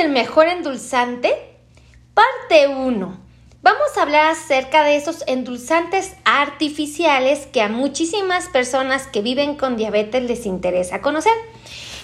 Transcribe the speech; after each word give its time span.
el 0.00 0.08
mejor 0.08 0.46
endulzante? 0.46 1.34
Parte 2.14 2.68
1. 2.68 3.20
Vamos 3.62 3.96
a 3.96 4.02
hablar 4.02 4.30
acerca 4.30 4.82
de 4.82 4.96
esos 4.96 5.22
endulzantes 5.26 6.14
artificiales 6.24 7.46
que 7.46 7.60
a 7.60 7.68
muchísimas 7.68 8.48
personas 8.48 9.06
que 9.06 9.20
viven 9.20 9.56
con 9.56 9.76
diabetes 9.76 10.22
les 10.22 10.46
interesa 10.46 11.02
conocer. 11.02 11.34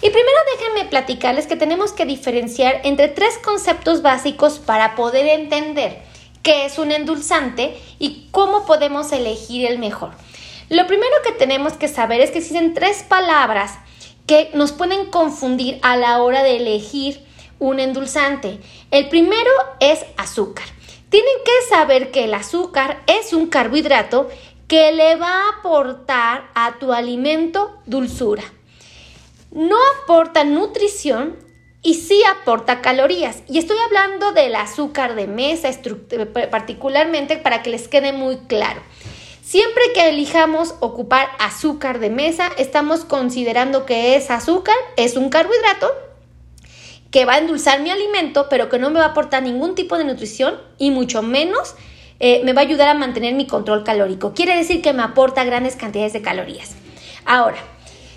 Y 0.03 0.11
primero 0.11 0.37
déjenme 0.53 0.91
platicarles 0.91 1.47
que 1.47 1.57
tenemos 1.57 1.93
que 1.93 2.05
diferenciar 2.05 2.83
entre 2.85 3.09
tres 3.09 3.39
conceptos 3.39 4.03
básicos 4.03 4.59
para 4.59 4.95
poder 4.95 5.27
entender 5.27 6.03
qué 6.43 6.67
es 6.67 6.79
un 6.79 6.93
endulzante 6.93 7.79
y 7.99 8.29
cómo 8.31 8.67
podemos 8.67 9.11
elegir 9.13 9.65
el 9.65 9.79
mejor. 9.79 10.11
Lo 10.69 10.87
primero 10.87 11.15
que 11.25 11.33
tenemos 11.33 11.73
que 11.75 11.89
saber 11.89 12.21
es 12.21 12.31
que 12.31 12.39
existen 12.39 12.75
tres 12.75 13.05
palabras 13.05 13.79
que 14.27 14.51
nos 14.53 14.73
pueden 14.73 15.07
confundir 15.07 15.79
a 15.81 15.97
la 15.97 16.23
hora 16.23 16.43
de 16.43 16.59
elegir 16.59 17.25
un 17.59 17.81
endulzante. 17.81 18.61
El 18.91 19.09
primero 19.09 19.51
es 19.81 20.05
azúcar. 20.17 20.67
Tienen 21.09 21.35
que 21.45 21.69
saber 21.69 22.11
que 22.11 22.25
el 22.25 22.35
azúcar 22.35 23.03
es 23.07 23.33
un 23.33 23.47
carbohidrato 23.47 24.29
que 24.69 24.93
le 24.93 25.17
va 25.17 25.29
a 25.29 25.59
aportar 25.59 26.51
a 26.55 26.79
tu 26.79 26.93
alimento 26.93 27.79
dulzura. 27.87 28.43
No 29.53 29.77
aporta 30.03 30.45
nutrición 30.45 31.37
y 31.83 31.95
sí 31.95 32.21
aporta 32.25 32.83
calorías. 32.83 33.43
Y 33.47 33.59
estoy 33.59 33.77
hablando 33.87 34.33
del 34.33 34.57
azúcar 34.57 35.15
de 35.15 35.29
mesa, 35.29 35.71
particularmente 36.51 37.37
para 37.37 37.63
que 37.63 37.71
les 37.71 37.87
quede 37.87 38.13
muy 38.13 38.39
claro. 38.39 38.83
Siempre 39.43 39.85
que 39.95 40.09
elijamos 40.09 40.75
ocupar 40.81 41.29
azúcar 41.39 42.01
de 42.01 42.11
mesa, 42.11 42.51
estamos 42.59 43.05
considerando 43.05 43.87
que 43.87 44.17
ese 44.17 44.33
azúcar 44.33 44.75
es 44.97 45.17
un 45.17 45.29
carbohidrato 45.31 45.89
que 47.11 47.25
va 47.25 47.35
a 47.35 47.39
endulzar 47.39 47.81
mi 47.81 47.91
alimento, 47.91 48.47
pero 48.49 48.69
que 48.69 48.79
no 48.79 48.91
me 48.91 48.99
va 48.99 49.07
a 49.07 49.09
aportar 49.11 49.43
ningún 49.43 49.75
tipo 49.75 49.97
de 49.97 50.05
nutrición 50.05 50.61
y 50.79 50.91
mucho 50.91 51.23
menos 51.23 51.75
eh, 52.19 52.41
me 52.45 52.53
va 52.53 52.63
a 52.63 52.65
ayudar 52.65 52.89
a 52.89 52.95
mantener 52.95 53.35
mi 53.35 53.47
control 53.47 53.85
calórico. 53.85 54.33
Quiere 54.35 54.57
decir 54.57 54.83
que 54.83 54.93
me 54.93 55.03
aporta 55.03 55.45
grandes 55.45 55.77
cantidades 55.77 56.13
de 56.13 56.23
calorías. 56.23 56.75
Ahora, 57.25 57.59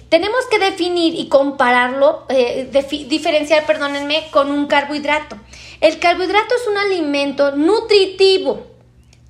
tenemos 0.09 0.45
que 0.49 0.57
definir 0.57 1.13
y 1.15 1.27
compararlo, 1.27 2.25
eh, 2.29 2.69
diferenciar, 3.07 3.65
perdónenme, 3.65 4.27
con 4.31 4.51
un 4.51 4.67
carbohidrato. 4.67 5.37
El 5.81 5.99
carbohidrato 5.99 6.55
es 6.55 6.67
un 6.67 6.77
alimento 6.77 7.55
nutritivo 7.55 8.67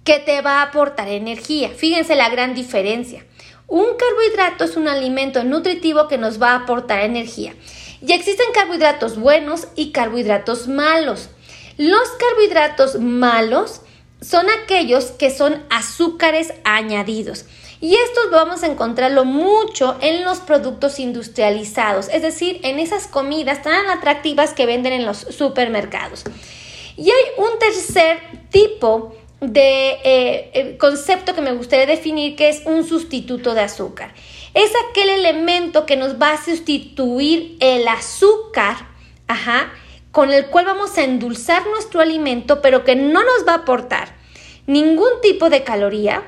que 0.04 0.20
te 0.20 0.42
va 0.42 0.60
a 0.60 0.64
aportar 0.64 1.10
energía. 1.10 1.70
Fíjense 1.70 2.16
la 2.16 2.30
gran 2.30 2.56
diferencia. 2.56 3.26
Un 3.68 3.86
carbohidrato 3.98 4.64
es 4.64 4.78
un 4.78 4.88
alimento 4.88 5.44
nutritivo 5.44 6.08
que 6.08 6.18
nos 6.18 6.42
va 6.42 6.52
a 6.52 6.56
aportar 6.64 7.02
energía. 7.02 7.54
Y 8.02 8.14
existen 8.14 8.46
carbohidratos 8.54 9.18
buenos 9.18 9.68
y 9.76 9.92
carbohidratos 9.92 10.68
malos. 10.68 11.30
Los 11.78 12.10
carbohidratos 12.12 13.00
malos 13.00 13.82
son 14.22 14.48
aquellos 14.50 15.06
que 15.12 15.30
son 15.30 15.64
azúcares 15.70 16.54
añadidos. 16.64 17.46
Y 17.82 17.96
estos 17.96 18.30
vamos 18.32 18.64
a 18.64 18.68
encontrarlo 18.68 19.24
mucho 19.24 19.98
en 20.02 20.26
los 20.26 20.40
productos 20.40 21.00
industrializados, 21.00 22.10
es 22.10 22.22
decir, 22.22 22.60
en 22.64 22.78
esas 22.78 23.08
comidas 23.08 23.62
tan 23.64 23.90
atractivas 23.90 24.54
que 24.54 24.66
venden 24.66 24.92
en 24.92 25.06
los 25.06 25.20
supermercados. 25.20 26.26
Y 26.98 27.04
hay 27.04 27.24
un 27.38 27.58
tercer 27.58 28.20
tipo 28.50 29.16
de 29.40 29.98
eh, 30.04 30.78
concepto 30.78 31.34
que 31.34 31.42
me 31.42 31.54
gustaría 31.54 31.86
definir 31.86 32.36
que 32.36 32.50
es 32.50 32.64
un 32.66 32.84
sustituto 32.84 33.54
de 33.54 33.62
azúcar. 33.62 34.14
Es 34.54 34.72
aquel 34.90 35.10
elemento 35.10 35.86
que 35.86 35.96
nos 35.96 36.20
va 36.20 36.32
a 36.32 36.44
sustituir 36.44 37.58
el 37.60 37.88
azúcar, 37.88 38.78
ajá, 39.28 39.72
con 40.12 40.34
el 40.34 40.48
cual 40.48 40.66
vamos 40.66 40.98
a 40.98 41.04
endulzar 41.04 41.68
nuestro 41.68 42.02
alimento, 42.02 42.62
pero 42.62 42.84
que 42.84 42.96
no 42.96 43.24
nos 43.24 43.48
va 43.48 43.54
a 43.54 43.58
aportar 43.58 44.16
ningún 44.66 45.22
tipo 45.22 45.50
de 45.50 45.64
caloría, 45.64 46.24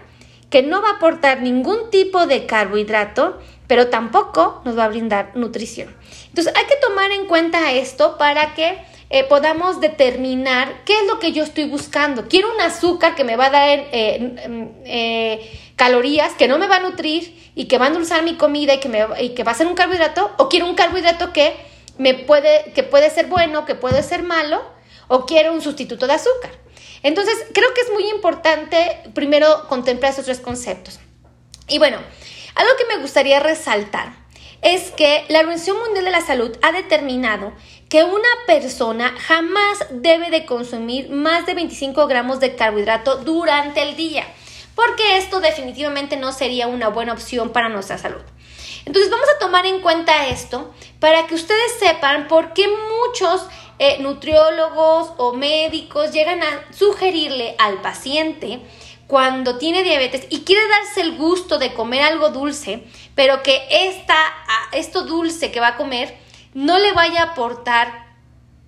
que 0.50 0.62
no 0.62 0.82
va 0.82 0.90
a 0.90 0.94
aportar 0.94 1.42
ningún 1.42 1.90
tipo 1.90 2.28
de 2.28 2.46
carbohidrato, 2.46 3.40
pero 3.68 3.88
tampoco 3.88 4.62
nos 4.66 4.78
va 4.78 4.86
a 4.86 4.90
brindar 4.90 5.32
nutrición. 5.36 5.96
Entonces 6.28 6.54
hay 6.56 6.66
que 6.66 6.76
tomar 6.76 7.12
en 7.12 7.26
cuenta 7.26 7.72
esto 7.72 8.18
para 8.18 8.54
que 8.54 8.78
eh, 9.10 9.24
podamos 9.24 9.82
determinar 9.82 10.84
qué 10.86 10.94
es 10.94 11.08
lo 11.08 11.20
que 11.20 11.32
yo 11.32 11.44
estoy 11.44 11.66
buscando. 11.66 12.28
Quiero 12.28 12.54
un 12.54 12.62
azúcar 12.62 13.16
que 13.16 13.24
me 13.24 13.36
va 13.36 13.48
a 13.48 13.50
dar 13.50 13.70
eh, 13.70 14.72
eh, 14.86 15.60
calorías, 15.76 16.34
que 16.34 16.48
no 16.48 16.58
me 16.58 16.68
va 16.68 16.78
a 16.78 16.80
nutrir 16.82 17.41
y 17.56 17.66
que 17.66 17.78
va 17.78 17.86
a 17.86 17.88
endulzar 17.90 18.24
mi 18.24 18.36
comida 18.36 18.74
y 18.74 18.80
que, 18.80 18.90
me, 18.90 19.06
va 19.06 19.52
a 19.52 19.56
ser 19.56 19.68
un 19.68 19.76
carbohidrato, 19.76 20.32
o 20.38 20.50
quiero 20.50 20.68
un 20.68 20.76
carbohidrato 20.76 21.34
que, 21.34 21.56
me 21.98 22.14
puede, 22.14 22.72
que 22.74 22.84
puede 22.84 23.10
ser 23.10 23.28
bueno, 23.28 23.66
que 23.66 23.76
puede 23.76 24.02
ser 24.04 24.24
malo, 24.24 24.62
o 25.08 25.26
quiero 25.26 25.54
un 25.54 25.62
sustituto 25.62 26.08
de 26.08 26.14
azúcar. 26.14 26.52
Entonces, 27.04 27.36
creo 27.54 27.74
que 27.74 27.82
es 27.82 27.92
muy 27.92 28.10
importante 28.10 29.02
primero 29.14 29.68
contemplar 29.68 30.14
esos 30.14 30.26
tres 30.26 30.40
conceptos. 30.40 31.00
Y 31.68 31.80
bueno, 31.80 31.98
algo 32.56 32.72
que 32.78 32.96
me 32.96 33.02
gustaría 33.02 33.40
resaltar 33.40 34.14
es 34.62 34.92
que 34.92 35.26
la 35.30 35.40
Organización 35.40 35.80
Mundial 35.80 36.06
de 36.06 36.12
la 36.12 36.22
Salud 36.22 36.56
ha 36.62 36.72
determinado 36.72 37.54
que 37.90 38.04
una 38.04 38.30
persona 38.48 39.14
jamás 39.18 39.86
debe 39.90 40.30
de 40.30 40.46
consumir 40.46 41.10
más 41.10 41.46
de 41.46 41.56
25 41.56 42.08
gramos 42.08 42.40
de 42.40 42.56
carbohidrato 42.56 43.18
durante 43.18 43.82
el 43.82 43.96
día, 43.96 44.26
porque 44.76 45.18
esto 45.18 45.40
definitivamente 45.40 46.18
no 46.18 46.32
sería 46.32 46.68
una 46.68 46.90
buena 46.90 47.14
opción 47.14 47.52
para 47.52 47.70
nuestra 47.70 47.98
salud. 47.98 48.22
Entonces 48.86 49.12
vamos 49.12 49.28
a 49.36 49.40
tomar 49.40 49.66
en 49.66 49.82
cuenta 49.82 50.28
esto 50.28 50.74
para 51.00 51.28
que 51.28 51.36
ustedes 51.36 51.74
sepan 51.80 52.28
por 52.28 52.54
qué 52.54 52.68
muchos 52.68 53.46
eh, 53.80 53.98
nutriólogos 54.00 55.14
o 55.18 55.34
médicos 55.34 56.12
llegan 56.12 56.42
a 56.42 56.66
sugerirle 56.74 57.56
al 57.60 57.82
paciente 57.82 58.62
cuando 59.08 59.58
tiene 59.58 59.84
diabetes 59.84 60.26
y 60.30 60.42
quiere 60.42 60.62
darse 60.68 61.02
el 61.02 61.18
gusto 61.18 61.58
de 61.58 61.74
comer 61.74 62.02
algo 62.02 62.30
dulce, 62.30 62.84
pero 63.14 63.44
que 63.44 63.62
esta, 63.70 64.16
esto 64.72 65.04
dulce 65.04 65.52
que 65.52 65.60
va 65.60 65.70
a 65.70 65.78
comer 65.78 66.18
no 66.54 66.80
le 66.80 66.94
vaya 66.94 67.22
a 67.22 67.32
aportar 67.32 68.08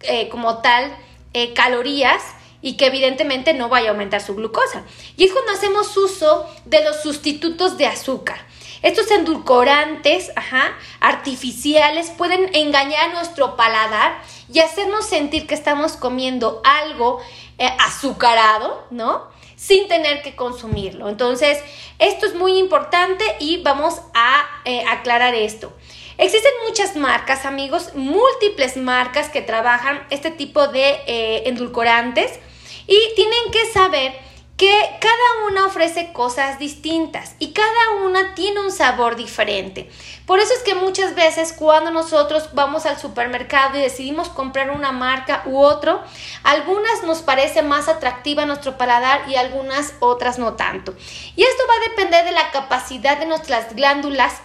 eh, 0.01 0.29
como 0.29 0.57
tal 0.61 0.95
eh, 1.33 1.53
calorías 1.53 2.21
y 2.63 2.77
que 2.77 2.87
evidentemente 2.87 3.53
no 3.53 3.69
vaya 3.69 3.89
a 3.89 3.91
aumentar 3.91 4.21
su 4.21 4.33
glucosa. 4.33 4.83
Y 5.17 5.25
es 5.25 5.31
cuando 5.31 5.51
hacemos 5.51 5.95
uso 5.97 6.49
de 6.65 6.83
los 6.83 7.03
sustitutos 7.03 7.77
de 7.77 7.85
azúcar. 7.85 8.39
Estos 8.81 9.11
endulcorantes 9.11 10.31
ajá, 10.35 10.75
artificiales 10.99 12.09
pueden 12.09 12.49
engañar 12.55 13.13
nuestro 13.13 13.55
paladar 13.55 14.19
y 14.51 14.59
hacernos 14.59 15.05
sentir 15.05 15.45
que 15.45 15.53
estamos 15.53 15.93
comiendo 15.93 16.61
algo 16.63 17.19
eh, 17.59 17.69
azucarado, 17.79 18.87
¿no? 18.89 19.31
sin 19.55 19.87
tener 19.87 20.21
que 20.21 20.35
consumirlo. 20.35 21.07
Entonces, 21.07 21.59
esto 21.99 22.25
es 22.25 22.35
muy 22.35 22.57
importante 22.57 23.23
y 23.39 23.61
vamos 23.61 24.01
a 24.13 24.45
eh, 24.65 24.83
aclarar 24.89 25.35
esto. 25.35 25.71
Existen 26.17 26.51
muchas 26.67 26.95
marcas, 26.97 27.45
amigos, 27.45 27.91
múltiples 27.95 28.75
marcas 28.75 29.29
que 29.29 29.41
trabajan 29.41 30.05
este 30.09 30.31
tipo 30.31 30.67
de 30.67 30.99
eh, 31.07 31.43
endulcorantes 31.45 32.39
y 32.87 32.97
tienen 33.15 33.51
que 33.51 33.71
saber 33.71 34.13
que 34.57 34.97
cada 35.01 35.47
una 35.49 35.65
ofrece 35.65 36.13
cosas 36.13 36.59
distintas 36.59 37.35
y 37.39 37.53
cada 37.53 37.89
una 38.05 38.35
tiene 38.35 38.59
un 38.61 38.71
sabor 38.71 39.15
diferente. 39.15 39.89
Por 40.27 40.39
eso 40.39 40.53
es 40.53 40.61
que 40.61 40.75
muchas 40.75 41.15
veces 41.15 41.53
cuando 41.53 41.91
nosotros 41.91 42.49
vamos 42.53 42.85
al 42.85 42.99
supermercado 42.99 43.77
y 43.77 43.81
decidimos 43.81 44.29
comprar 44.29 44.69
una 44.69 44.91
marca 44.91 45.41
u 45.47 45.59
otro, 45.59 46.01
algunas 46.43 47.03
nos 47.03 47.23
parece 47.23 47.63
más 47.63 47.89
atractiva 47.89 48.43
a 48.43 48.45
nuestro 48.45 48.77
paladar 48.77 49.27
y 49.27 49.35
algunas 49.35 49.95
otras 49.99 50.37
no 50.37 50.53
tanto. 50.53 50.93
Y 51.35 51.43
esto 51.43 51.63
va 51.67 51.73
a 51.73 51.89
depender 51.89 52.23
de 52.25 52.31
la 52.31 52.51
capacidad 52.51 53.17
de 53.17 53.25
nuestras 53.25 53.75
glándulas, 53.75 54.41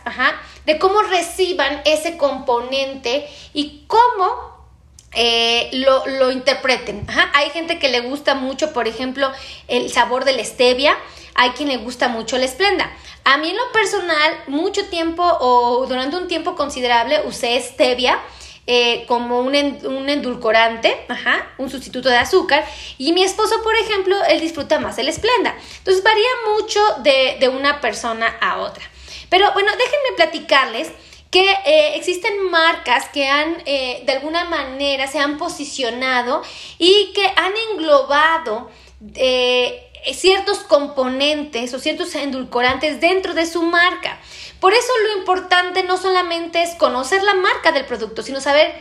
de 0.65 0.79
cómo 0.79 1.03
reciban 1.03 1.83
ese 1.85 2.17
componente 2.17 3.29
y 3.53 3.85
cómo 3.87 4.58
eh, 5.13 5.71
lo, 5.73 6.31
interpreten. 6.31 7.07
Hay 7.35 7.51
gente 7.51 7.79
que 7.79 7.89
le 7.89 8.01
gusta 8.01 8.35
mucho, 8.35 8.73
por 8.73 8.87
ejemplo, 8.89 9.31
el 9.67 9.91
sabor 9.91 10.25
de 10.25 10.33
la 10.33 10.45
stevia. 10.45 10.97
Hay 11.35 11.51
quien 11.51 11.69
le 11.69 11.79
gusta 11.79 12.09
mucho 12.09 12.37
la 12.37 12.45
esplenda. 12.45 12.91
A 13.25 13.39
mí 13.39 13.51
en 13.51 13.57
lo 13.57 13.73
personal, 13.73 14.45
mucho 14.47 14.87
tiempo 14.87 15.23
o 15.23 15.87
durante 15.87 16.17
un 16.17 16.29
tiempo 16.29 16.55
considerable 16.55 17.23
usé 17.27 17.61
stevia. 17.61 18.19
Eh, 18.71 19.07
como 19.09 19.41
un, 19.41 19.55
endulcorante, 19.55 20.95
un 21.57 21.71
sustituto 21.71 22.11
de 22.11 22.19
azúcar. 22.19 22.67
Y 22.99 23.15
mi 23.15 23.25
esposo, 23.25 23.63
por 23.63 23.75
ejemplo, 23.77 24.15
él 24.29 24.41
disfruta 24.41 24.79
más 24.79 24.99
el 24.99 25.09
esplenda. 25.09 25.55
Entonces 25.79 26.05
varía 26.05 26.29
mucho 26.55 26.79
de, 26.99 27.39
de 27.41 27.49
una 27.49 27.81
persona 27.81 28.37
a 28.43 28.59
otra. 28.59 28.85
Pero 29.31 29.51
bueno, 29.55 29.73
déjenme 29.73 30.17
platicarles 30.17 30.93
que 31.31 31.51
eh, 31.67 31.97
existen 31.97 32.51
marcas 32.51 33.09
que 33.09 33.29
han 33.29 33.57
eh, 33.67 34.03
de 34.07 34.13
alguna 34.13 34.45
manera 34.45 35.07
se 35.07 35.19
han 35.19 35.37
posicionado 35.37 36.43
y 36.79 37.13
que 37.15 37.27
han 37.37 37.53
englobado 37.73 38.71
eh, 39.15 39.91
ciertos 40.13 40.61
componentes 40.61 41.75
o 41.75 41.79
ciertos 41.79 42.15
endulcorantes 42.15 43.01
dentro 43.01 43.35
de 43.35 43.47
su 43.47 43.63
marca. 43.63 44.19
Por 44.61 44.73
eso 44.73 44.89
lo 45.05 45.19
importante 45.19 45.83
no 45.85 45.99
solamente 45.99 46.63
es 46.63 46.75
conocer 46.75 47.23
la 47.23 47.35
marca 47.35 47.73
del 47.73 47.85
producto, 47.85 48.23
sino 48.23 48.41
saber 48.41 48.75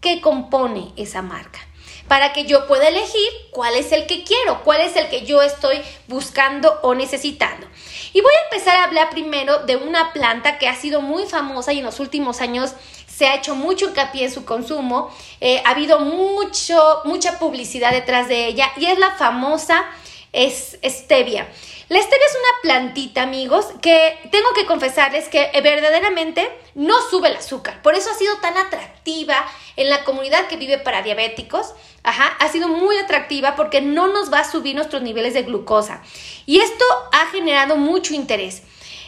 qué 0.00 0.20
compone 0.20 0.92
esa 0.96 1.22
marca 1.22 1.65
para 2.08 2.32
que 2.32 2.44
yo 2.44 2.66
pueda 2.66 2.88
elegir 2.88 3.28
cuál 3.50 3.74
es 3.74 3.92
el 3.92 4.06
que 4.06 4.24
quiero, 4.24 4.62
cuál 4.64 4.80
es 4.80 4.96
el 4.96 5.08
que 5.08 5.24
yo 5.24 5.42
estoy 5.42 5.80
buscando 6.06 6.78
o 6.82 6.94
necesitando. 6.94 7.66
Y 8.12 8.20
voy 8.20 8.32
a 8.32 8.44
empezar 8.44 8.76
a 8.76 8.84
hablar 8.84 9.10
primero 9.10 9.60
de 9.60 9.76
una 9.76 10.12
planta 10.12 10.58
que 10.58 10.68
ha 10.68 10.74
sido 10.76 11.02
muy 11.02 11.26
famosa 11.26 11.72
y 11.72 11.78
en 11.78 11.84
los 11.84 12.00
últimos 12.00 12.40
años 12.40 12.74
se 13.06 13.26
ha 13.26 13.34
hecho 13.34 13.54
mucho 13.54 13.86
hincapié 13.86 14.24
en 14.24 14.32
su 14.32 14.44
consumo, 14.44 15.10
eh, 15.40 15.62
ha 15.64 15.70
habido 15.70 16.00
mucho, 16.00 17.00
mucha 17.04 17.38
publicidad 17.38 17.92
detrás 17.92 18.28
de 18.28 18.46
ella 18.46 18.70
y 18.76 18.86
es 18.86 18.98
la 18.98 19.12
famosa 19.12 19.86
stevia. 20.34 21.48
La 21.88 22.00
stevia 22.00 22.26
es 22.26 22.34
una 22.34 22.62
plantita, 22.62 23.22
amigos, 23.22 23.66
que 23.80 24.18
tengo 24.32 24.52
que 24.54 24.66
confesarles 24.66 25.28
que 25.28 25.52
verdaderamente 25.62 26.50
no 26.74 27.00
sube 27.08 27.28
el 27.28 27.36
azúcar. 27.36 27.80
Por 27.80 27.94
eso 27.94 28.10
ha 28.10 28.14
sido 28.14 28.36
tan 28.38 28.56
atractiva 28.56 29.46
en 29.76 29.88
la 29.88 30.02
comunidad 30.02 30.48
que 30.48 30.56
vive 30.56 30.78
para 30.78 31.02
diabéticos. 31.02 31.74
Ajá, 32.02 32.36
ha 32.40 32.48
sido 32.48 32.66
muy 32.66 32.98
atractiva 32.98 33.54
porque 33.54 33.82
no 33.82 34.08
nos 34.08 34.32
va 34.32 34.40
a 34.40 34.50
subir 34.50 34.74
nuestros 34.74 35.02
niveles 35.02 35.34
de 35.34 35.44
glucosa. 35.44 36.02
Y 36.44 36.58
esto 36.58 36.84
ha 37.12 37.26
generado 37.26 37.76
mucho 37.76 38.14
interés. 38.14 38.62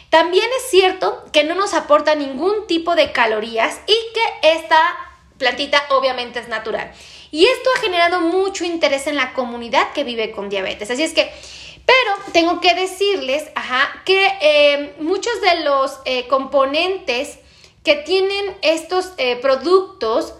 También 0.09 0.45
es 0.59 0.71
cierto 0.71 1.25
que 1.33 1.43
no 1.43 1.55
nos 1.55 1.73
aporta 1.73 2.15
ningún 2.15 2.65
tipo 2.65 2.95
de 2.95 3.11
calorías 3.11 3.81
y 3.87 3.95
que 4.13 4.53
esta 4.53 4.79
plantita 5.37 5.83
obviamente 5.89 6.39
es 6.39 6.47
natural. 6.47 6.93
Y 7.29 7.45
esto 7.45 7.69
ha 7.75 7.81
generado 7.81 8.21
mucho 8.21 8.63
interés 8.63 9.05
en 9.07 9.17
la 9.17 9.33
comunidad 9.33 9.91
que 9.91 10.05
vive 10.05 10.31
con 10.31 10.49
diabetes. 10.49 10.89
Así 10.89 11.03
es 11.03 11.13
que 11.13 11.29
pero 11.89 12.31
tengo 12.33 12.61
que 12.61 12.75
decirles, 12.75 13.45
ajá, 13.55 14.03
que 14.05 14.31
eh, 14.41 14.93
muchos 14.99 15.41
de 15.41 15.61
los 15.61 15.99
eh, 16.05 16.27
componentes 16.27 17.39
que 17.83 17.95
tienen 17.95 18.55
estos 18.61 19.13
eh, 19.17 19.37
productos 19.37 20.35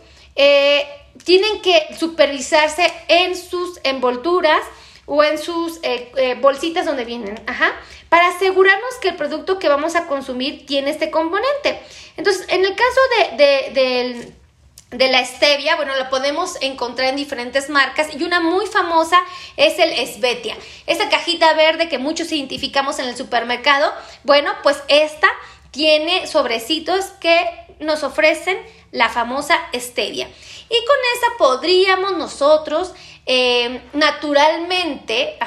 tienen 1.25 1.62
que 1.62 1.88
supervisarse 1.98 2.94
en 3.07 3.36
sus 3.36 3.80
envolturas 3.84 4.62
o 5.06 5.22
en 5.22 5.38
sus 5.38 5.81
bolsitas 6.40 6.86
donde 6.86 7.04
vienen, 7.04 7.42
ajá, 7.46 7.75
para 8.07 8.30
asegurarnos 8.30 8.95
que 9.02 9.10
el 9.10 9.16
producto 9.18 9.60
que 9.60 9.68
vamos 9.68 9.95
a 9.95 10.07
consumir 10.07 10.66
tiene 10.66 10.92
este 10.92 11.12
componente. 11.12 11.81
Entonces, 12.16 12.45
en 12.48 12.63
el 12.63 12.74
caso 12.74 13.02
de, 13.36 13.72
del 13.74 14.39
de 14.92 15.08
la 15.08 15.24
stevia, 15.24 15.76
bueno, 15.76 15.96
la 15.96 16.10
podemos 16.10 16.58
encontrar 16.62 17.10
en 17.10 17.16
diferentes 17.16 17.70
marcas 17.70 18.08
y 18.16 18.24
una 18.24 18.40
muy 18.40 18.66
famosa 18.66 19.20
es 19.56 19.78
el 19.78 19.92
Esvetia. 19.92 20.58
Esa 20.88 21.10
cajita 21.10 21.54
verde 21.54 21.90
que 21.90 22.00
muchos 22.00 22.32
identificamos 22.32 22.98
en 22.98 23.08
el 23.08 23.16
supermercado, 23.16 23.94
bueno, 24.24 24.52
pues 24.64 24.82
esta 24.88 25.28
tiene 25.72 26.26
sobrecitos 26.26 27.06
que 27.22 27.46
nos 27.80 28.04
ofrecen 28.04 28.58
la 28.92 29.10
famosa 29.10 29.56
stevia. 29.74 30.28
Y 30.28 30.86
con 30.86 30.98
esa 31.16 31.38
podríamos 31.38 32.18
nosotros 32.18 32.94
eh, 33.32 33.84
naturalmente, 33.94 35.38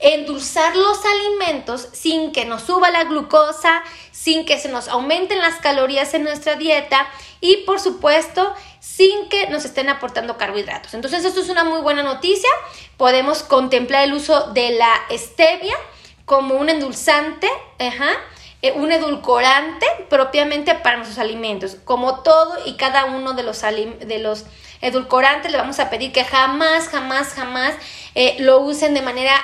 endulzar 0.00 0.74
los 0.74 0.98
alimentos 1.04 1.88
sin 1.92 2.32
que 2.32 2.44
nos 2.44 2.62
suba 2.62 2.90
la 2.90 3.04
glucosa, 3.04 3.84
sin 4.10 4.44
que 4.44 4.58
se 4.58 4.68
nos 4.68 4.88
aumenten 4.88 5.38
las 5.38 5.60
calorías 5.60 6.14
en 6.14 6.24
nuestra 6.24 6.56
dieta 6.56 7.08
y 7.40 7.58
por 7.58 7.78
supuesto 7.78 8.52
sin 8.82 9.28
que 9.28 9.46
nos 9.46 9.64
estén 9.64 9.88
aportando 9.88 10.36
carbohidratos. 10.36 10.92
Entonces 10.94 11.24
esto 11.24 11.40
es 11.40 11.48
una 11.48 11.62
muy 11.62 11.80
buena 11.82 12.02
noticia. 12.02 12.50
Podemos 12.96 13.44
contemplar 13.44 14.02
el 14.02 14.12
uso 14.12 14.52
de 14.54 14.70
la 14.70 14.92
stevia 15.12 15.76
como 16.24 16.56
un 16.56 16.68
endulzante, 16.68 17.48
eh, 17.78 18.72
un 18.74 18.90
edulcorante 18.90 19.86
propiamente 20.10 20.74
para 20.74 20.96
nuestros 20.96 21.20
alimentos. 21.20 21.76
Como 21.84 22.24
todo 22.24 22.58
y 22.66 22.76
cada 22.76 23.04
uno 23.04 23.34
de 23.34 23.44
los, 23.44 23.60
de 23.60 24.18
los 24.18 24.46
edulcorantes, 24.80 25.52
le 25.52 25.58
vamos 25.58 25.78
a 25.78 25.88
pedir 25.88 26.10
que 26.10 26.24
jamás, 26.24 26.88
jamás, 26.88 27.34
jamás 27.34 27.74
eh, 28.16 28.34
lo 28.40 28.58
usen 28.58 28.94
de 28.94 29.02
manera 29.02 29.34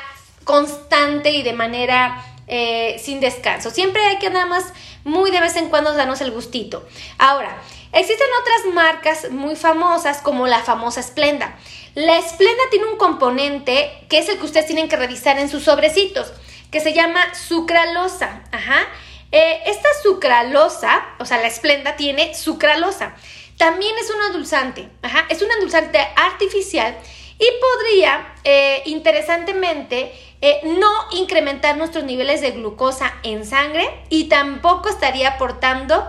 constante 0.43 1.31
y 1.31 1.45
de 1.45 1.53
manera 1.53 2.25
eh, 2.49 3.01
sin 3.01 3.21
descanso. 3.21 3.71
Siempre 3.71 4.05
hay 4.05 4.19
que 4.19 4.31
nada 4.31 4.47
más 4.47 4.73
muy 5.05 5.31
de 5.31 5.41
vez 5.41 5.55
en 5.55 5.69
cuando 5.69 5.93
darnos 5.93 6.21
el 6.23 6.33
gustito. 6.33 6.85
Ahora, 7.19 7.57
existen 7.93 8.27
otras 8.41 8.75
marcas 8.75 9.31
muy 9.31 9.57
famosas 9.57 10.21
como 10.23 10.47
la 10.47 10.61
famosa 10.61 11.03
Splenda. 11.03 11.57
La 11.95 12.21
Splenda 12.23 12.63
tiene 12.71 12.87
un 12.87 12.97
componente 12.97 14.07
que 14.09 14.19
es 14.19 14.29
el 14.29 14.39
que 14.39 14.45
ustedes 14.45 14.67
tienen 14.67 14.89
que 14.89 14.97
revisar 14.97 15.39
en 15.39 15.49
sus 15.49 15.65
sobrecitos, 15.65 16.33
que 16.71 16.81
se 16.81 16.93
llama 16.93 17.21
sucralosa. 17.35 18.43
Ajá. 18.53 18.87
Eh, 19.31 19.63
esta 19.67 19.89
sucralosa, 20.03 21.05
o 21.19 21.25
sea, 21.25 21.39
la 21.39 21.51
Splenda 21.51 21.97
tiene 21.97 22.35
sucralosa. 22.35 23.15
También 23.57 23.97
es 23.99 24.11
un 24.11 24.23
endulzante. 24.27 24.89
Ajá. 25.03 25.27
Es 25.29 25.43
un 25.43 25.51
endulzante 25.51 25.99
artificial 26.17 26.97
y 27.39 27.47
podría, 27.61 28.35
eh, 28.45 28.83
interesantemente, 28.87 30.13
eh, 30.41 30.61
no 30.65 30.91
incrementar 31.13 31.77
nuestros 31.77 32.05
niveles 32.05 32.41
de 32.41 32.53
glucosa 32.53 33.15
en 33.23 33.45
sangre 33.45 33.89
y 34.09 34.29
tampoco 34.29 34.89
estaría 34.89 35.31
aportando 35.31 36.07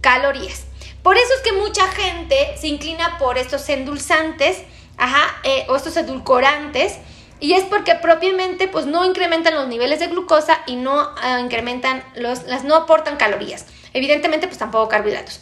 calorías. 0.00 0.66
Por 1.02 1.16
eso 1.16 1.32
es 1.36 1.42
que 1.42 1.52
mucha 1.52 1.86
gente 1.88 2.56
se 2.58 2.68
inclina 2.68 3.18
por 3.18 3.38
estos 3.38 3.68
endulzantes, 3.68 4.58
ajá, 4.96 5.40
eh, 5.44 5.66
o 5.68 5.76
estos 5.76 5.96
edulcorantes, 5.96 6.98
y 7.40 7.54
es 7.54 7.64
porque 7.64 7.94
propiamente 7.94 8.68
pues 8.68 8.86
no 8.86 9.04
incrementan 9.04 9.54
los 9.54 9.66
niveles 9.66 9.98
de 10.00 10.08
glucosa 10.08 10.60
y 10.66 10.76
no 10.76 11.14
ah, 11.22 11.40
incrementan 11.40 12.04
los, 12.14 12.44
las 12.44 12.64
no 12.64 12.74
aportan 12.74 13.16
calorías. 13.16 13.66
Evidentemente 13.94 14.46
pues 14.46 14.58
tampoco 14.58 14.88
carbohidratos. 14.88 15.40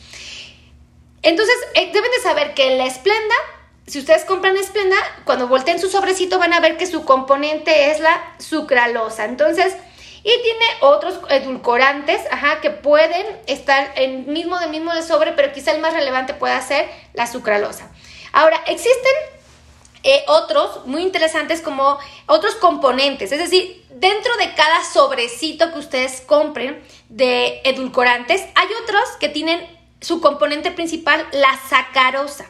Entonces 1.23 1.57
deben 1.75 2.11
de 2.11 2.21
saber 2.23 2.55
que 2.55 2.77
la 2.77 2.87
esplenda 2.87 3.35
si 3.89 3.99
ustedes 3.99 4.27
compran 4.27 4.57
Esplenda, 4.59 4.97
cuando 5.25 5.49
volteen 5.49 5.79
su 5.79 5.89
sobrecito 5.89 6.39
van 6.39 6.53
a 6.53 6.61
ver 6.61 6.77
que 6.77 6.87
su 6.87 7.07
componente 7.07 7.91
es 7.91 8.01
la 8.01 8.35
sucralosa. 8.39 9.25
Entonces, 9.25 9.75
y 10.25 10.43
tiene 10.43 10.65
otros 10.81 11.21
edulcorantes, 11.29 12.21
ajá, 12.31 12.61
que 12.61 12.71
pueden 12.71 13.27
estar 13.47 13.93
en 13.97 14.33
mismo 14.33 14.59
de 14.59 14.67
mismo 14.69 14.93
de 14.95 15.03
sobre, 15.03 15.33
pero 15.33 15.53
quizá 15.53 15.73
el 15.73 15.81
más 15.81 15.95
relevante 15.95 16.35
pueda 16.35 16.61
ser 16.61 16.89
la 17.15 17.27
sucralosa. 17.27 17.91
Ahora, 18.33 18.61
existen 18.67 19.13
eh, 20.03 20.25
otros 20.29 20.87
muy 20.87 21.03
interesantes 21.03 21.61
como 21.61 21.99
otros 22.27 22.55
componentes, 22.57 23.33
es 23.33 23.39
decir, 23.39 23.85
dentro 23.91 24.37
de 24.37 24.55
cada 24.55 24.85
sobrecito 24.85 25.73
que 25.73 25.79
ustedes 25.79 26.21
compren 26.21 26.83
de 27.09 27.61
edulcorantes, 27.65 28.43
hay 28.55 28.69
otros 28.83 29.09
que 29.19 29.29
tienen 29.29 29.61
su 30.01 30.21
componente 30.21 30.71
principal, 30.71 31.27
la 31.33 31.59
sacarosa. 31.69 32.47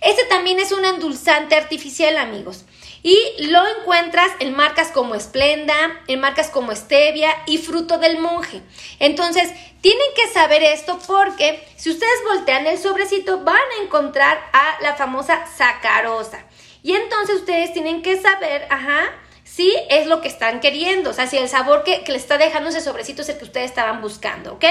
Este 0.00 0.24
también 0.24 0.58
es 0.58 0.72
un 0.72 0.84
endulzante 0.84 1.54
artificial, 1.54 2.16
amigos. 2.16 2.64
Y 3.02 3.46
lo 3.48 3.60
encuentras 3.78 4.30
en 4.38 4.54
marcas 4.54 4.92
como 4.92 5.18
Splenda, 5.18 6.00
en 6.06 6.20
marcas 6.20 6.50
como 6.50 6.74
Stevia 6.74 7.34
y 7.46 7.58
Fruto 7.58 7.98
del 7.98 8.18
Monje. 8.18 8.62
Entonces, 9.00 9.50
tienen 9.80 10.06
que 10.14 10.28
saber 10.28 10.62
esto 10.62 10.98
porque 11.06 11.66
si 11.76 11.90
ustedes 11.90 12.22
voltean 12.24 12.66
el 12.66 12.78
sobrecito 12.78 13.40
van 13.40 13.56
a 13.56 13.82
encontrar 13.82 14.38
a 14.52 14.80
la 14.82 14.94
famosa 14.94 15.44
sacarosa. 15.46 16.44
Y 16.84 16.94
entonces 16.94 17.36
ustedes 17.36 17.72
tienen 17.72 18.02
que 18.02 18.20
saber, 18.20 18.66
ajá, 18.70 19.10
si 19.44 19.72
es 19.90 20.06
lo 20.06 20.20
que 20.20 20.28
están 20.28 20.60
queriendo, 20.60 21.10
o 21.10 21.12
sea, 21.12 21.26
si 21.26 21.36
el 21.36 21.48
sabor 21.48 21.84
que, 21.84 22.02
le 22.06 22.16
está 22.16 22.38
dejando 22.38 22.70
ese 22.70 22.80
sobrecito 22.80 23.22
es 23.22 23.28
el 23.28 23.38
que 23.38 23.44
ustedes 23.44 23.70
estaban 23.70 24.00
buscando, 24.00 24.54
¿ok? 24.54 24.64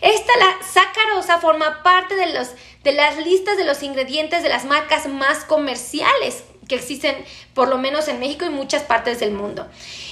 Esta, 0.00 0.32
la 0.38 0.56
sacarosa, 0.66 1.40
forma 1.40 1.82
parte 1.82 2.14
de, 2.14 2.32
los, 2.32 2.50
de 2.84 2.92
las 2.92 3.18
listas 3.18 3.56
de 3.56 3.64
los 3.64 3.82
ingredientes 3.82 4.42
de 4.42 4.48
las 4.48 4.64
marcas 4.64 5.06
más 5.08 5.44
comerciales 5.44 6.44
que 6.68 6.76
existen 6.76 7.24
por 7.54 7.68
lo 7.68 7.78
menos 7.78 8.08
en 8.08 8.20
México 8.20 8.44
y 8.44 8.50
muchas 8.50 8.82
partes 8.82 9.20
del 9.20 9.32
mundo. 9.32 9.66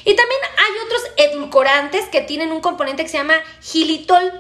Y 0.05 0.15
también 0.15 0.41
hay 0.57 0.73
otros 0.85 1.03
edulcorantes 1.17 2.07
que 2.07 2.21
tienen 2.21 2.53
un 2.53 2.61
componente 2.61 3.03
que 3.03 3.09
se 3.09 3.19
llama 3.19 3.43
gilitol. 3.63 4.33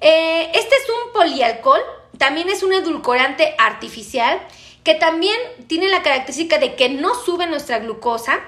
Eh, 0.00 0.50
este 0.54 0.74
es 0.74 0.88
un 0.88 1.12
polialcohol, 1.12 1.80
también 2.18 2.48
es 2.48 2.62
un 2.62 2.72
edulcorante 2.72 3.54
artificial 3.58 4.40
que 4.82 4.94
también 4.94 5.36
tiene 5.66 5.88
la 5.88 6.02
característica 6.02 6.58
de 6.58 6.74
que 6.74 6.90
no 6.90 7.14
sube 7.14 7.46
nuestra 7.46 7.78
glucosa, 7.78 8.40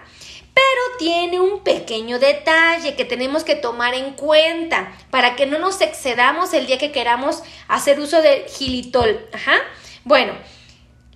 pero 0.52 0.98
tiene 0.98 1.40
un 1.40 1.60
pequeño 1.60 2.18
detalle 2.18 2.94
que 2.94 3.04
tenemos 3.04 3.42
que 3.42 3.56
tomar 3.56 3.94
en 3.94 4.12
cuenta 4.12 4.92
para 5.10 5.34
que 5.34 5.46
no 5.46 5.58
nos 5.58 5.80
excedamos 5.80 6.52
el 6.52 6.66
día 6.66 6.78
que 6.78 6.92
queramos 6.92 7.42
hacer 7.68 8.00
uso 8.00 8.22
del 8.22 8.44
gilitol. 8.44 9.28
Ajá. 9.32 9.54
Bueno, 10.04 10.34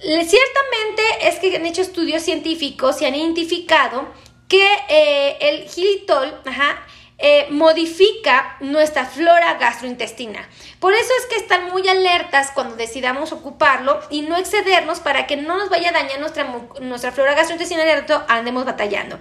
ciertamente 0.01 1.03
es 1.23 1.39
que 1.39 1.57
han 1.57 1.67
hecho 1.67 1.83
estudios 1.83 2.23
científicos 2.23 3.01
y 3.03 3.07
han 3.07 3.15
identificado 3.15 4.09
que 4.49 4.67
eh, 4.89 5.37
el 5.41 5.69
gilitol, 5.69 6.41
ajá, 6.45 6.85
eh, 7.23 7.49
modifica 7.51 8.57
nuestra 8.61 9.05
flora 9.05 9.55
gastrointestinal. 9.55 10.43
Por 10.79 10.95
eso 10.95 11.11
es 11.19 11.27
que 11.27 11.37
están 11.37 11.71
muy 11.71 11.87
alertas 11.87 12.51
cuando 12.55 12.77
decidamos 12.77 13.33
ocuparlo 13.33 14.01
y 14.09 14.23
no 14.23 14.39
excedernos 14.39 15.01
para 15.01 15.27
que 15.27 15.37
no 15.37 15.59
nos 15.59 15.69
vaya 15.69 15.91
a 15.91 15.93
dañar 15.93 16.19
nuestra, 16.19 16.45
nuestra 16.81 17.13
flora 17.13 17.35
gastrointestinal 17.35 17.87
y 17.87 17.93
rato 17.93 18.25
andemos 18.27 18.65
batallando. 18.65 19.19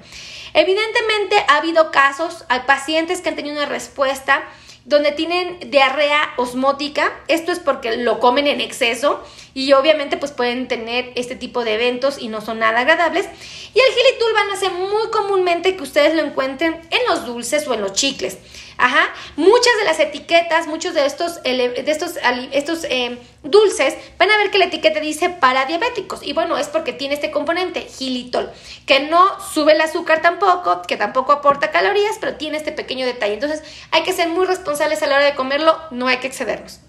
Evidentemente 0.53 1.43
ha 1.49 1.57
habido 1.57 1.91
casos, 1.91 2.45
hay 2.47 2.61
pacientes 2.61 3.19
que 3.19 3.27
han 3.27 3.35
tenido 3.35 3.57
una 3.57 3.65
respuesta 3.65 4.47
donde 4.89 5.11
tienen 5.11 5.59
diarrea 5.69 6.33
osmótica. 6.37 7.13
Esto 7.27 7.51
es 7.51 7.59
porque 7.59 7.95
lo 7.97 8.19
comen 8.19 8.47
en 8.47 8.59
exceso 8.59 9.23
y 9.53 9.71
obviamente 9.73 10.17
pues 10.17 10.31
pueden 10.31 10.67
tener 10.67 11.11
este 11.15 11.35
tipo 11.35 11.63
de 11.63 11.75
eventos 11.75 12.19
y 12.19 12.27
no 12.27 12.41
son 12.41 12.59
nada 12.59 12.79
agradables. 12.79 13.27
Y 13.73 13.79
el 13.79 13.93
gilitul 13.93 14.33
van 14.33 14.49
a 14.49 14.55
ser 14.57 14.71
muy 14.71 15.09
comúnmente 15.11 15.75
que 15.75 15.83
ustedes 15.83 16.15
lo 16.15 16.23
encuentren 16.23 16.81
en 16.89 16.99
los 17.07 17.25
dulces 17.25 17.67
o 17.67 17.73
en 17.75 17.81
los 17.81 17.93
chicles. 17.93 18.39
Ajá, 18.77 19.13
muchas 19.35 19.73
de 19.79 19.85
las 19.85 19.99
etiquetas, 19.99 20.65
muchos 20.65 20.93
de 20.93 21.05
estos, 21.05 21.43
de 21.43 21.83
estos, 21.85 22.13
estos 22.51 22.85
eh, 22.85 23.17
dulces, 23.43 23.95
van 24.17 24.31
a 24.31 24.37
ver 24.37 24.51
que 24.51 24.57
la 24.57 24.65
etiqueta 24.65 24.99
dice 24.99 25.29
para 25.29 25.65
diabéticos. 25.65 26.21
Y 26.23 26.33
bueno, 26.33 26.57
es 26.57 26.67
porque 26.67 26.93
tiene 26.93 27.15
este 27.15 27.31
componente, 27.31 27.81
gilitol, 27.81 28.51
que 28.85 29.01
no 29.01 29.39
sube 29.39 29.73
el 29.73 29.81
azúcar 29.81 30.21
tampoco, 30.21 30.81
que 30.83 30.97
tampoco 30.97 31.31
aporta 31.31 31.71
calorías, 31.71 32.17
pero 32.19 32.35
tiene 32.35 32.57
este 32.57 32.71
pequeño 32.71 33.05
detalle. 33.05 33.33
Entonces, 33.33 33.63
hay 33.91 34.03
que 34.03 34.13
ser 34.13 34.29
muy 34.29 34.45
responsables 34.45 35.01
a 35.03 35.07
la 35.07 35.15
hora 35.15 35.25
de 35.25 35.35
comerlo, 35.35 35.77
no 35.91 36.07
hay 36.07 36.17
que 36.17 36.27
excedernos. 36.27 36.79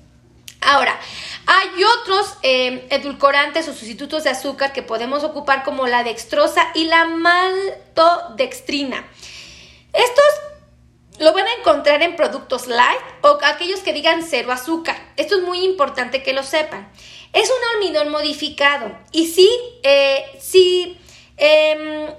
Ahora, 0.61 0.99
hay 1.47 1.85
otros 1.85 2.37
eh, 2.43 2.87
edulcorantes 2.91 3.67
o 3.69 3.73
sustitutos 3.73 4.25
de 4.25 4.31
azúcar 4.31 4.75
que 4.75 4.83
podemos 4.83 5.25
ocupar 5.25 5.65
como 5.65 5.87
la 5.87 6.05
dextrosa 6.05 6.69
y 6.75 6.85
la 6.85 7.07
maltodextrina. 7.07 9.09
Estos 9.93 10.50
lo 11.21 11.35
van 11.35 11.47
a 11.47 11.55
encontrar 11.55 12.03
en 12.03 12.17
productos 12.17 12.67
light 12.67 13.01
o 13.21 13.39
aquellos 13.45 13.81
que 13.81 13.93
digan 13.93 14.23
cero 14.23 14.53
azúcar. 14.53 14.97
Esto 15.17 15.37
es 15.37 15.43
muy 15.43 15.63
importante 15.65 16.23
que 16.23 16.33
lo 16.33 16.43
sepan. 16.43 16.91
Es 17.35 17.51
un 17.51 17.77
almidón 17.77 18.11
modificado 18.11 18.91
y 19.13 19.29
sí, 19.29 19.49
eh, 19.83 20.25
sí, 20.41 20.99
em, 21.37 22.09
eh, 22.09 22.15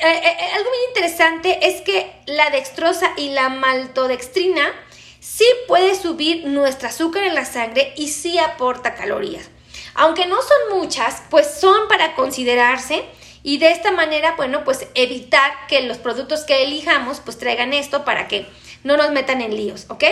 eh, 0.00 0.36
algo 0.54 0.68
muy 0.68 0.78
interesante 0.88 1.68
es 1.68 1.80
que 1.82 2.12
la 2.26 2.50
dextrosa 2.50 3.12
y 3.16 3.30
la 3.30 3.50
maltodextrina 3.50 4.74
sí 5.20 5.46
puede 5.68 5.94
subir 5.94 6.44
nuestro 6.44 6.88
azúcar 6.88 7.22
en 7.22 7.36
la 7.36 7.44
sangre 7.44 7.94
y 7.96 8.08
sí 8.08 8.36
aporta 8.38 8.96
calorías. 8.96 9.48
Aunque 9.94 10.26
no 10.26 10.38
son 10.42 10.78
muchas, 10.80 11.22
pues 11.30 11.48
son 11.60 11.86
para 11.86 12.16
considerarse 12.16 13.04
y 13.46 13.58
de 13.58 13.70
esta 13.70 13.92
manera, 13.92 14.34
bueno, 14.36 14.64
pues 14.64 14.88
evitar 14.96 15.52
que 15.68 15.80
los 15.82 15.98
productos 15.98 16.42
que 16.42 16.64
elijamos 16.64 17.20
pues 17.20 17.38
traigan 17.38 17.74
esto 17.74 18.04
para 18.04 18.26
que 18.26 18.44
no 18.82 18.96
nos 18.96 19.12
metan 19.12 19.40
en 19.40 19.54
líos, 19.54 19.86
¿ok? 19.88 20.02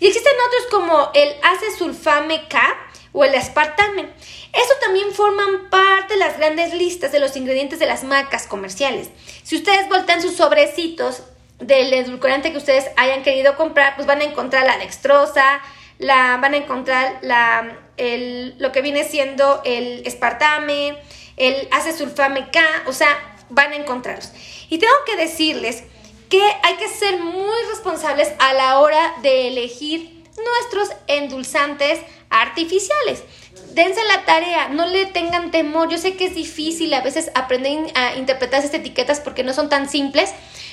Y 0.00 0.06
existen 0.06 0.32
otros 0.46 0.66
como 0.70 1.10
el 1.12 1.30
acesulfame 1.42 2.48
K 2.48 2.58
o 3.12 3.22
el 3.22 3.34
aspartame. 3.34 4.08
Eso 4.54 4.72
también 4.80 5.12
forman 5.12 5.68
parte 5.68 6.14
de 6.14 6.20
las 6.20 6.38
grandes 6.38 6.72
listas 6.72 7.12
de 7.12 7.20
los 7.20 7.36
ingredientes 7.36 7.80
de 7.80 7.84
las 7.84 8.02
marcas 8.02 8.46
comerciales. 8.46 9.10
Si 9.42 9.56
ustedes 9.56 9.86
voltean 9.90 10.22
sus 10.22 10.36
sobrecitos 10.36 11.24
del 11.58 11.92
edulcorante 11.92 12.50
que 12.50 12.56
ustedes 12.56 12.86
hayan 12.96 13.22
querido 13.22 13.58
comprar, 13.58 13.94
pues 13.94 14.06
van 14.06 14.22
a 14.22 14.24
encontrar 14.24 14.64
la 14.64 14.78
dextrosa, 14.78 15.60
la, 15.98 16.38
van 16.38 16.54
a 16.54 16.56
encontrar 16.56 17.18
la, 17.20 17.76
el, 17.98 18.54
lo 18.56 18.72
que 18.72 18.80
viene 18.80 19.04
siendo 19.04 19.60
el 19.66 20.00
espartame, 20.06 20.96
el 21.40 21.68
hace 21.72 21.96
sulfame 21.96 22.50
K, 22.50 22.60
o 22.86 22.92
sea, 22.92 23.08
van 23.48 23.72
a 23.72 23.76
encontrarlos. 23.76 24.30
Y 24.68 24.78
tengo 24.78 24.94
que 25.06 25.16
decirles 25.16 25.82
que 26.28 26.42
hay 26.62 26.76
que 26.76 26.88
ser 26.88 27.18
muy 27.18 27.56
responsables 27.70 28.30
a 28.38 28.52
la 28.52 28.78
hora 28.78 29.14
de 29.22 29.48
elegir 29.48 30.22
nuestros 30.36 30.90
endulzantes 31.08 31.98
artificiales. 32.28 33.24
Dense 33.72 34.00
la 34.04 34.24
tarea, 34.24 34.68
no 34.68 34.86
le 34.86 35.06
tengan 35.06 35.50
temor. 35.50 35.88
Yo 35.88 35.98
sé 35.98 36.16
que 36.16 36.26
es 36.26 36.34
difícil 36.34 36.92
a 36.92 37.00
veces 37.00 37.30
aprender 37.34 37.90
a 37.94 38.14
interpretar 38.16 38.62
estas 38.62 38.80
etiquetas 38.80 39.20
porque 39.20 39.42
no 39.42 39.52
son 39.54 39.68
tan 39.68 39.88
simples, 39.88 40.32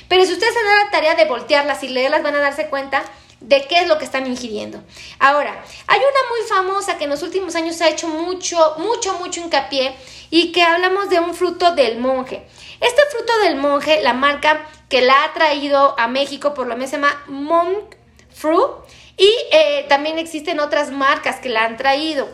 pero 0.09 0.25
si 0.25 0.33
ustedes 0.33 0.53
se 0.53 0.63
dan 0.63 0.85
la 0.85 0.91
tarea 0.91 1.15
de 1.15 1.25
voltearlas 1.25 1.81
y 1.83 1.89
leerlas 1.89 2.23
van 2.23 2.35
a 2.35 2.39
darse 2.39 2.67
cuenta 2.67 3.03
de 3.39 3.65
qué 3.67 3.79
es 3.81 3.87
lo 3.87 3.97
que 3.97 4.05
están 4.05 4.27
ingiriendo. 4.27 4.81
Ahora, 5.19 5.63
hay 5.87 5.99
una 5.99 6.29
muy 6.29 6.47
famosa 6.47 6.97
que 6.97 7.05
en 7.05 7.09
los 7.09 7.23
últimos 7.23 7.55
años 7.55 7.79
ha 7.81 7.89
hecho 7.89 8.07
mucho, 8.07 8.75
mucho, 8.77 9.17
mucho 9.19 9.41
hincapié 9.41 9.95
y 10.29 10.51
que 10.51 10.63
hablamos 10.63 11.09
de 11.09 11.19
un 11.19 11.33
fruto 11.33 11.71
del 11.71 11.99
monje. 11.99 12.45
Este 12.79 13.01
fruto 13.11 13.37
del 13.43 13.55
monje, 13.55 14.01
la 14.01 14.13
marca 14.13 14.67
que 14.89 15.01
la 15.01 15.23
ha 15.23 15.33
traído 15.33 15.95
a 15.99 16.07
México 16.07 16.53
por 16.53 16.67
lo 16.67 16.75
menos 16.75 16.89
se 16.89 16.97
llama 16.97 17.23
Monk 17.27 17.95
Fruit 18.33 18.71
y 19.17 19.29
eh, 19.51 19.85
también 19.89 20.19
existen 20.19 20.59
otras 20.59 20.91
marcas 20.91 21.37
que 21.37 21.49
la 21.49 21.65
han 21.65 21.75
traído. 21.75 22.29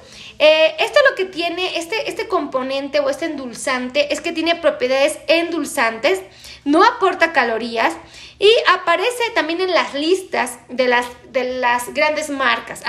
Eh, 0.46 0.76
esto 0.80 1.00
lo 1.10 1.16
que 1.16 1.24
tiene, 1.24 1.78
este, 1.78 2.10
este 2.10 2.28
componente 2.28 3.00
o 3.00 3.10
este 3.10 3.28
endulzante 3.28 4.14
es 4.14 4.20
que 4.20 4.34
tiene 4.34 4.58
propiedades 4.58 5.18
endulzantes, 5.28 6.20
no 6.66 6.84
aporta 6.84 7.32
calorías 7.32 7.94
y 8.40 8.52
aparece 8.74 9.24
también 9.36 9.62
en 9.62 9.72
las 9.72 9.94
listas 9.94 10.60
de 10.68 10.90
las, 10.90 11.06
de 11.30 11.46
las 11.46 11.94
grandes 11.94 12.30
marcas. 12.30 12.82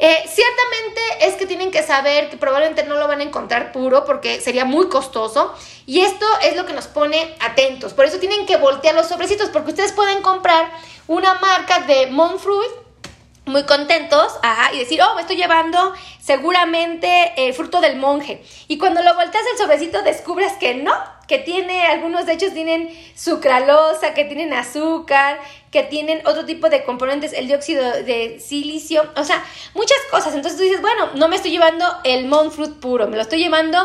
Eh, 0.00 0.24
ciertamente 0.26 1.00
es 1.20 1.34
que 1.34 1.46
tienen 1.46 1.70
que 1.70 1.84
saber 1.84 2.28
que 2.30 2.36
probablemente 2.36 2.82
no 2.82 2.96
lo 2.96 3.06
van 3.06 3.20
a 3.20 3.22
encontrar 3.22 3.70
puro 3.70 4.04
porque 4.04 4.40
sería 4.40 4.64
muy 4.64 4.88
costoso 4.88 5.54
y 5.86 6.00
esto 6.00 6.26
es 6.42 6.56
lo 6.56 6.66
que 6.66 6.72
nos 6.72 6.88
pone 6.88 7.36
atentos. 7.38 7.94
Por 7.94 8.06
eso 8.06 8.18
tienen 8.18 8.44
que 8.44 8.56
voltear 8.56 8.96
los 8.96 9.06
sobrecitos 9.06 9.50
porque 9.50 9.70
ustedes 9.70 9.92
pueden 9.92 10.20
comprar 10.20 10.68
una 11.06 11.34
marca 11.34 11.78
de 11.82 12.08
Monfruit 12.08 12.81
muy 13.44 13.64
contentos 13.64 14.38
ajá, 14.42 14.72
y 14.72 14.78
decir, 14.78 15.00
oh, 15.02 15.14
me 15.14 15.22
estoy 15.22 15.36
llevando 15.36 15.92
seguramente 16.20 17.32
el 17.36 17.54
fruto 17.54 17.80
del 17.80 17.96
monje. 17.96 18.42
Y 18.68 18.78
cuando 18.78 19.02
lo 19.02 19.14
volteas 19.14 19.44
el 19.52 19.58
sobrecito 19.58 20.02
descubres 20.02 20.52
que 20.54 20.74
no, 20.74 20.92
que 21.26 21.38
tiene, 21.38 21.86
algunos 21.86 22.26
de 22.26 22.34
ellos 22.34 22.52
tienen 22.52 22.90
sucralosa, 23.16 24.14
que 24.14 24.24
tienen 24.24 24.52
azúcar, 24.52 25.40
que 25.70 25.82
tienen 25.82 26.24
otro 26.26 26.44
tipo 26.44 26.68
de 26.68 26.84
componentes, 26.84 27.32
el 27.32 27.48
dióxido 27.48 27.90
de 28.02 28.38
silicio, 28.38 29.10
o 29.16 29.24
sea, 29.24 29.42
muchas 29.74 29.98
cosas. 30.10 30.34
Entonces 30.34 30.58
tú 30.58 30.64
dices, 30.64 30.80
bueno, 30.80 31.10
no 31.14 31.28
me 31.28 31.36
estoy 31.36 31.50
llevando 31.50 31.86
el 32.04 32.26
monk 32.26 32.52
fruit 32.52 32.74
puro, 32.74 33.08
me 33.08 33.16
lo 33.16 33.22
estoy 33.22 33.38
llevando 33.38 33.78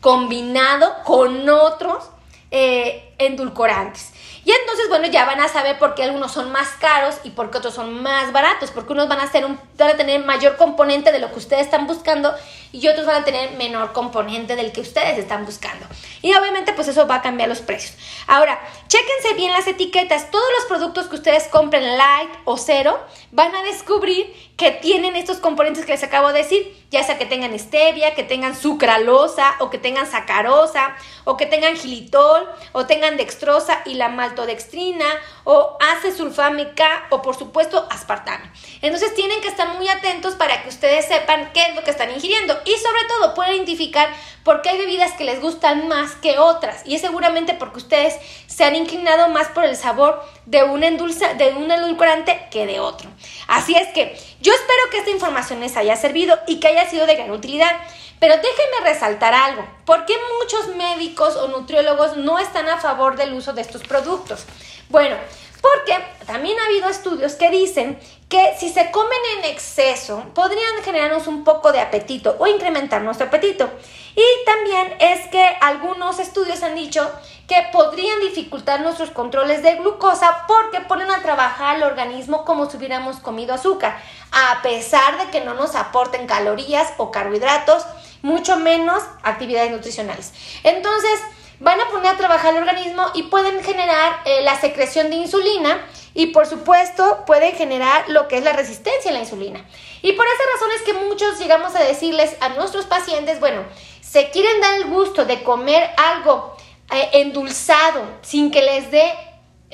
combinado 0.00 0.92
con 1.04 1.48
otros 1.48 2.10
eh, 2.50 3.12
endulcorantes. 3.18 4.13
Y 4.44 4.50
entonces, 4.50 4.88
bueno, 4.88 5.06
ya 5.06 5.24
van 5.24 5.40
a 5.40 5.48
saber 5.48 5.78
por 5.78 5.94
qué 5.94 6.04
algunos 6.04 6.32
son 6.32 6.52
más 6.52 6.68
caros 6.78 7.16
y 7.24 7.30
por 7.30 7.50
qué 7.50 7.58
otros 7.58 7.74
son 7.74 8.02
más 8.02 8.30
baratos, 8.32 8.70
porque 8.70 8.92
unos 8.92 9.08
van 9.08 9.20
a, 9.20 9.30
ser 9.30 9.44
un, 9.46 9.58
van 9.76 9.90
a 9.90 9.96
tener 9.96 10.24
mayor 10.24 10.56
componente 10.56 11.12
de 11.12 11.18
lo 11.18 11.30
que 11.32 11.38
ustedes 11.38 11.62
están 11.62 11.86
buscando 11.86 12.34
y 12.72 12.88
otros 12.88 13.06
van 13.06 13.22
a 13.22 13.24
tener 13.24 13.52
menor 13.52 13.92
componente 13.92 14.56
del 14.56 14.72
que 14.72 14.80
ustedes 14.80 15.18
están 15.18 15.46
buscando. 15.46 15.86
Y 16.22 16.34
obviamente 16.34 16.72
pues 16.72 16.88
eso 16.88 17.06
va 17.06 17.16
a 17.16 17.22
cambiar 17.22 17.48
los 17.48 17.60
precios. 17.60 17.96
Ahora, 18.26 18.60
chéquense 18.88 19.34
bien 19.34 19.52
las 19.52 19.66
etiquetas. 19.66 20.30
Todos 20.30 20.48
los 20.58 20.64
productos 20.66 21.06
que 21.06 21.16
ustedes 21.16 21.44
compren 21.48 21.96
light 21.96 22.30
o 22.44 22.56
cero 22.56 22.98
van 23.30 23.54
a 23.54 23.62
descubrir 23.62 24.32
que 24.56 24.70
tienen 24.70 25.16
estos 25.16 25.38
componentes 25.38 25.84
que 25.84 25.92
les 25.92 26.02
acabo 26.02 26.32
de 26.32 26.38
decir, 26.38 26.76
ya 26.90 27.02
sea 27.02 27.18
que 27.18 27.26
tengan 27.26 27.58
stevia, 27.58 28.14
que 28.14 28.22
tengan 28.22 28.56
sucralosa 28.56 29.56
o 29.58 29.70
que 29.70 29.78
tengan 29.78 30.08
sacarosa 30.08 30.96
o 31.24 31.36
que 31.36 31.46
tengan 31.46 31.76
gilitol 31.76 32.48
o 32.72 32.86
tengan 32.86 33.16
dextrosa 33.16 33.82
y 33.84 33.94
la 33.94 34.08
maltodextrina 34.08 35.06
o 35.44 35.76
acesulfame 35.96 36.74
K 36.74 37.06
o 37.10 37.22
por 37.22 37.36
supuesto 37.36 37.86
aspartame. 37.90 38.50
Entonces 38.80 39.14
tienen 39.14 39.40
que 39.40 39.48
estar 39.48 39.63
muy 39.66 39.88
atentos 39.88 40.34
para 40.34 40.62
que 40.62 40.68
ustedes 40.68 41.06
sepan 41.06 41.50
qué 41.52 41.66
es 41.66 41.74
lo 41.74 41.82
que 41.82 41.90
están 41.90 42.10
ingiriendo 42.10 42.58
y 42.64 42.76
sobre 42.76 43.04
todo 43.08 43.34
pueden 43.34 43.54
identificar 43.54 44.08
por 44.44 44.62
qué 44.62 44.70
hay 44.70 44.78
bebidas 44.78 45.12
que 45.12 45.24
les 45.24 45.40
gustan 45.40 45.88
más 45.88 46.12
que 46.16 46.38
otras 46.38 46.82
y 46.84 46.94
es 46.94 47.00
seguramente 47.00 47.54
porque 47.54 47.78
ustedes 47.78 48.14
se 48.46 48.64
han 48.64 48.76
inclinado 48.76 49.28
más 49.28 49.48
por 49.48 49.64
el 49.64 49.76
sabor 49.76 50.22
de 50.46 50.62
un, 50.62 50.84
endulza, 50.84 51.34
de 51.34 51.54
un 51.54 51.70
edulcorante 51.70 52.48
que 52.50 52.66
de 52.66 52.80
otro. 52.80 53.10
Así 53.48 53.74
es 53.74 53.88
que 53.88 54.16
yo 54.40 54.52
espero 54.52 54.90
que 54.90 54.98
esta 54.98 55.10
información 55.10 55.60
les 55.60 55.76
haya 55.76 55.96
servido 55.96 56.38
y 56.46 56.60
que 56.60 56.68
haya 56.68 56.88
sido 56.88 57.06
de 57.06 57.16
gran 57.16 57.30
utilidad. 57.30 57.72
Pero 58.20 58.36
déjenme 58.36 58.88
resaltar 58.90 59.34
algo. 59.34 59.66
¿Por 59.84 60.06
qué 60.06 60.14
muchos 60.40 60.76
médicos 60.76 61.36
o 61.36 61.48
nutriólogos 61.48 62.16
no 62.16 62.38
están 62.38 62.68
a 62.68 62.78
favor 62.78 63.16
del 63.16 63.34
uso 63.34 63.52
de 63.52 63.60
estos 63.60 63.82
productos? 63.82 64.46
Bueno, 64.88 65.16
porque 65.64 65.98
también 66.26 66.58
ha 66.60 66.66
habido 66.66 66.90
estudios 66.90 67.36
que 67.36 67.48
dicen 67.48 67.98
que 68.28 68.54
si 68.58 68.68
se 68.68 68.90
comen 68.90 69.18
en 69.38 69.46
exceso 69.46 70.22
podrían 70.34 70.82
generarnos 70.84 71.26
un 71.26 71.42
poco 71.42 71.72
de 71.72 71.80
apetito 71.80 72.36
o 72.38 72.46
incrementar 72.46 73.00
nuestro 73.00 73.28
apetito. 73.28 73.70
Y 74.14 74.44
también 74.44 74.94
es 75.00 75.26
que 75.28 75.42
algunos 75.62 76.18
estudios 76.18 76.62
han 76.62 76.74
dicho 76.74 77.10
que 77.48 77.66
podrían 77.72 78.20
dificultar 78.20 78.82
nuestros 78.82 79.08
controles 79.10 79.62
de 79.62 79.76
glucosa 79.76 80.44
porque 80.46 80.82
ponen 80.82 81.10
a 81.10 81.22
trabajar 81.22 81.76
al 81.76 81.82
organismo 81.82 82.44
como 82.44 82.68
si 82.68 82.76
hubiéramos 82.76 83.16
comido 83.20 83.54
azúcar, 83.54 83.98
a 84.32 84.60
pesar 84.60 85.18
de 85.18 85.30
que 85.30 85.44
no 85.44 85.54
nos 85.54 85.76
aporten 85.76 86.26
calorías 86.26 86.92
o 86.98 87.10
carbohidratos, 87.10 87.86
mucho 88.20 88.58
menos 88.58 89.02
actividades 89.22 89.70
nutricionales. 89.70 90.34
Entonces, 90.62 91.20
van 91.64 91.80
a 91.80 91.88
poner 91.88 92.12
a 92.12 92.16
trabajar 92.16 92.54
el 92.54 92.62
organismo 92.62 93.06
y 93.14 93.24
pueden 93.24 93.64
generar 93.64 94.20
eh, 94.26 94.42
la 94.42 94.60
secreción 94.60 95.08
de 95.08 95.16
insulina 95.16 95.80
y 96.12 96.26
por 96.26 96.46
supuesto 96.46 97.24
pueden 97.26 97.54
generar 97.56 98.08
lo 98.08 98.28
que 98.28 98.36
es 98.36 98.44
la 98.44 98.52
resistencia 98.52 99.10
a 99.10 99.14
la 99.14 99.20
insulina. 99.20 99.64
Y 100.02 100.12
por 100.12 100.26
esa 100.26 100.42
razón 100.52 100.68
es 100.76 100.82
que 100.82 100.92
muchos 100.92 101.38
llegamos 101.38 101.74
a 101.74 101.82
decirles 101.82 102.36
a 102.40 102.50
nuestros 102.50 102.84
pacientes, 102.84 103.40
bueno, 103.40 103.64
se 104.02 104.30
quieren 104.30 104.60
dar 104.60 104.74
el 104.74 104.84
gusto 104.84 105.24
de 105.24 105.42
comer 105.42 105.90
algo 105.96 106.54
eh, 106.92 107.08
endulzado 107.14 108.04
sin 108.20 108.50
que 108.50 108.62
les 108.62 108.90
dé 108.90 109.12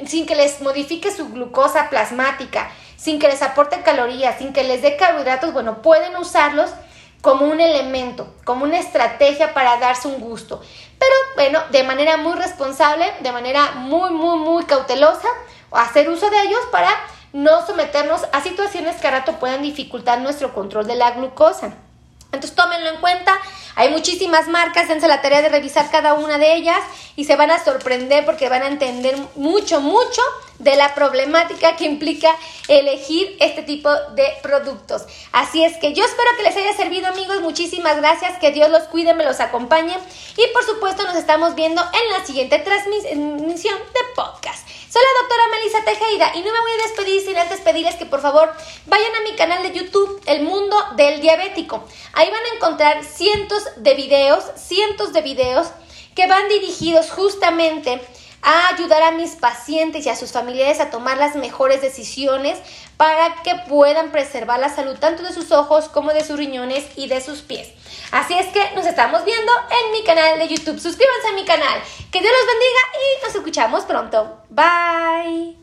sin 0.07 0.25
que 0.25 0.35
les 0.35 0.63
modifique 0.63 1.11
su 1.15 1.29
glucosa 1.29 1.91
plasmática, 1.91 2.71
sin 2.97 3.19
que 3.19 3.29
les 3.29 3.43
aporte 3.43 3.83
calorías, 3.83 4.39
sin 4.39 4.55
que 4.55 4.65
les 4.65 4.81
dé 4.81 4.97
carbohidratos, 4.97 5.53
bueno, 5.53 5.83
pueden 5.83 6.17
usarlos 6.17 6.71
como 7.21 7.47
un 7.47 7.61
elemento, 7.61 8.35
como 8.45 8.65
una 8.65 8.79
estrategia 8.79 9.53
para 9.55 9.79
darse 9.79 10.09
un 10.09 10.21
gusto. 10.21 10.61
Pero 10.99 11.15
bueno, 11.35 11.61
de 11.71 11.83
manera 11.83 12.17
muy 12.17 12.35
responsable, 12.35 13.05
de 13.21 13.33
manera 13.33 13.73
muy, 13.73 14.11
muy, 14.11 14.39
muy 14.39 14.65
cautelosa, 14.65 15.29
hacer 15.73 16.09
uso 16.09 16.31
de 16.31 16.41
ellos 16.43 16.61
para 16.71 16.91
no 17.33 17.65
someternos 17.67 18.27
a 18.33 18.41
situaciones 18.41 18.97
que 19.01 19.07
a 19.07 19.13
rato 19.13 19.39
puedan 19.39 19.63
dificultar 19.63 20.21
nuestro 20.21 20.53
control 20.53 20.87
de 20.87 20.97
la 20.97 21.13
glucosa. 21.13 21.75
Entonces 22.33 22.55
tómenlo 22.55 22.91
en 22.91 23.01
cuenta. 23.01 23.39
Hay 23.77 23.91
muchísimas 23.91 24.49
marcas, 24.49 24.89
dense 24.89 25.09
la 25.09 25.23
tarea 25.23 25.43
de 25.43 25.49
revisar 25.49 25.91
cada 25.91 26.15
una 26.15 26.39
de 26.39 26.55
ellas 26.55 26.81
y 27.17 27.25
se 27.25 27.37
van 27.37 27.51
a 27.51 27.63
sorprender 27.63 28.25
porque 28.25 28.49
van 28.49 28.63
a 28.63 28.67
entender 28.67 29.17
mucho, 29.37 29.81
mucho 29.81 30.23
de 30.59 30.77
la 30.77 30.95
problemática 30.95 31.77
que 31.77 31.87
implica 31.87 32.29
elegir 32.69 33.37
este 33.41 33.63
tipo 33.63 33.91
de 34.15 34.25
productos. 34.43 35.05
Así 35.33 35.65
es 35.65 35.77
que 35.79 35.95
yo 35.95 36.05
espero 36.05 36.29
que 36.37 36.43
les 36.43 36.57
haya 36.57 36.75
servido 36.75 37.09
amigos. 37.09 37.41
Muchísimas 37.41 37.97
gracias. 37.97 38.39
Que 38.39 38.53
Dios 38.53 38.71
los 38.71 38.83
cuide, 38.85 39.15
me 39.15 39.25
los 39.25 39.41
acompañe. 39.41 39.97
Y 40.37 40.53
por 40.53 40.65
supuesto 40.65 41.03
nos 41.05 41.17
estamos 41.17 41.55
viendo 41.55 41.83
en 41.83 42.19
la 42.19 42.25
siguiente 42.27 42.59
transmisión 42.59 43.79
de 43.79 44.01
podcast. 44.15 44.69
Soy 44.93 45.03
la 45.03 45.21
doctora 45.21 45.49
Melissa 45.53 45.85
Tejeda 45.85 46.33
y 46.35 46.43
no 46.43 46.53
me 46.53 46.61
voy 46.63 46.73
a 46.73 46.83
despedir 46.83 47.21
sin 47.21 47.39
antes 47.39 47.61
pedirles 47.61 47.95
que 47.95 48.07
por 48.07 48.21
favor 48.21 48.53
vayan 48.87 49.15
a 49.15 49.21
mi 49.21 49.37
canal 49.37 49.63
de 49.63 49.73
YouTube, 49.73 50.21
El 50.27 50.43
Mundo 50.43 50.77
del 50.97 51.21
Diabético. 51.21 51.85
Ahí 52.13 52.29
van 52.29 52.45
a 52.45 52.57
encontrar 52.57 53.05
cientos 53.05 53.63
de 53.77 53.95
videos, 53.95 54.45
cientos 54.57 55.13
de 55.13 55.23
videos 55.23 55.69
que 56.17 56.27
van 56.27 56.49
dirigidos 56.49 57.09
justamente 57.13 58.01
a 58.43 58.75
ayudar 58.75 59.03
a 59.05 59.13
mis 59.13 59.37
pacientes 59.37 60.07
y 60.07 60.09
a 60.09 60.17
sus 60.17 60.33
familiares 60.33 60.81
a 60.81 60.91
tomar 60.91 61.19
las 61.19 61.37
mejores 61.37 61.83
decisiones 61.83 62.59
para 62.97 63.45
que 63.45 63.55
puedan 63.69 64.11
preservar 64.11 64.59
la 64.59 64.75
salud 64.75 64.97
tanto 64.99 65.23
de 65.23 65.33
sus 65.33 65.53
ojos 65.53 65.89
como 65.89 66.13
de 66.13 66.25
sus 66.25 66.37
riñones 66.37 66.85
y 66.97 67.07
de 67.07 67.21
sus 67.21 67.43
pies. 67.43 67.69
Así 68.13 68.35
es 68.35 68.47
que 68.49 68.75
nos 68.75 68.87
estamos 68.87 69.25
viendo 69.25 69.53
en 69.71 69.93
mi 69.93 70.03
canal 70.05 70.39
de 70.39 70.49
YouTube. 70.49 70.81
Suscríbanse 70.81 71.29
a 71.29 71.33
mi 71.33 71.45
canal. 71.45 71.81
Que 72.11 72.21
Dios 72.21 72.33
los 72.33 72.47
bendiga 72.47 72.81
y 72.95 73.25
nos 73.25 73.35
escuchamos 73.35 73.85
pronto. 73.85 74.43
Bye. 74.49 75.60